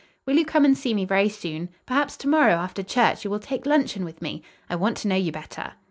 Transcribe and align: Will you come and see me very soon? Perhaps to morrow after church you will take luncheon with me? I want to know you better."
Will 0.25 0.35
you 0.35 0.45
come 0.45 0.65
and 0.65 0.75
see 0.75 0.95
me 0.95 1.05
very 1.05 1.29
soon? 1.29 1.69
Perhaps 1.85 2.17
to 2.17 2.27
morrow 2.27 2.53
after 2.53 2.81
church 2.81 3.23
you 3.23 3.29
will 3.29 3.37
take 3.37 3.67
luncheon 3.67 4.03
with 4.03 4.19
me? 4.19 4.41
I 4.67 4.75
want 4.75 4.97
to 4.97 5.07
know 5.07 5.15
you 5.15 5.31
better." 5.31 5.73